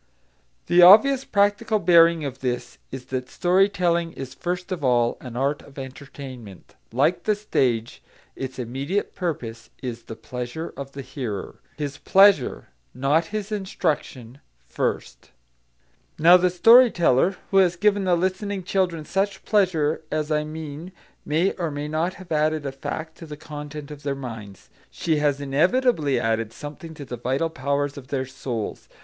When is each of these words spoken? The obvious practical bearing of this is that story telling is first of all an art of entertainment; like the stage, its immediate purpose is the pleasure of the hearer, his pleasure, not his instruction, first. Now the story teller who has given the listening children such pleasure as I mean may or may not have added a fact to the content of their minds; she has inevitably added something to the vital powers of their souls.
The 0.65 0.81
obvious 0.81 1.23
practical 1.25 1.77
bearing 1.77 2.25
of 2.25 2.39
this 2.39 2.79
is 2.89 3.05
that 3.13 3.29
story 3.29 3.69
telling 3.69 4.13
is 4.13 4.33
first 4.33 4.71
of 4.71 4.83
all 4.83 5.15
an 5.21 5.35
art 5.35 5.61
of 5.61 5.77
entertainment; 5.77 6.73
like 6.91 7.25
the 7.25 7.35
stage, 7.35 8.01
its 8.35 8.57
immediate 8.57 9.13
purpose 9.13 9.69
is 9.83 10.01
the 10.05 10.15
pleasure 10.15 10.73
of 10.75 10.93
the 10.93 11.03
hearer, 11.03 11.59
his 11.77 11.99
pleasure, 11.99 12.69
not 12.95 13.25
his 13.25 13.51
instruction, 13.51 14.39
first. 14.67 15.29
Now 16.17 16.35
the 16.35 16.49
story 16.49 16.89
teller 16.89 17.37
who 17.51 17.57
has 17.57 17.75
given 17.75 18.05
the 18.05 18.15
listening 18.15 18.63
children 18.63 19.05
such 19.05 19.45
pleasure 19.45 20.01
as 20.11 20.31
I 20.31 20.43
mean 20.43 20.93
may 21.23 21.51
or 21.51 21.69
may 21.69 21.87
not 21.87 22.15
have 22.15 22.31
added 22.31 22.65
a 22.65 22.71
fact 22.71 23.17
to 23.19 23.27
the 23.27 23.37
content 23.37 23.91
of 23.91 24.01
their 24.01 24.15
minds; 24.15 24.71
she 24.89 25.17
has 25.17 25.39
inevitably 25.39 26.19
added 26.19 26.53
something 26.53 26.95
to 26.95 27.05
the 27.05 27.17
vital 27.17 27.51
powers 27.51 27.97
of 27.99 28.07
their 28.07 28.25
souls. 28.25 28.89